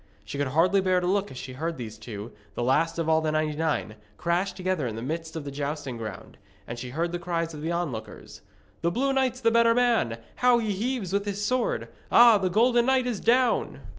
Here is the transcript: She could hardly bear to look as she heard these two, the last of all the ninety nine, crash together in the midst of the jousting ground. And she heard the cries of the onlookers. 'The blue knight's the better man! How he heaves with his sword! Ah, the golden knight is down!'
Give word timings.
She 0.25 0.39
could 0.39 0.47
hardly 0.47 0.81
bear 0.81 0.99
to 0.99 1.05
look 1.05 1.29
as 1.29 1.37
she 1.37 1.53
heard 1.53 1.77
these 1.77 1.99
two, 1.99 2.31
the 2.55 2.63
last 2.63 2.97
of 2.97 3.07
all 3.07 3.21
the 3.21 3.31
ninety 3.31 3.55
nine, 3.55 3.97
crash 4.17 4.51
together 4.51 4.87
in 4.87 4.95
the 4.95 5.03
midst 5.03 5.35
of 5.35 5.43
the 5.45 5.51
jousting 5.51 5.97
ground. 5.97 6.39
And 6.65 6.79
she 6.79 6.89
heard 6.89 7.11
the 7.11 7.19
cries 7.19 7.53
of 7.53 7.61
the 7.61 7.71
onlookers. 7.71 8.41
'The 8.81 8.89
blue 8.89 9.13
knight's 9.13 9.41
the 9.41 9.51
better 9.51 9.75
man! 9.75 10.17
How 10.37 10.57
he 10.57 10.71
heaves 10.73 11.13
with 11.13 11.25
his 11.25 11.45
sword! 11.45 11.87
Ah, 12.11 12.39
the 12.39 12.49
golden 12.49 12.87
knight 12.87 13.05
is 13.05 13.19
down!' 13.19 13.81